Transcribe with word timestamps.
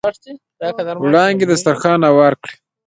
وړانګې 1.03 1.45
دسترخوان 1.51 1.99
هوار 2.09 2.33
کړ. 2.41 2.49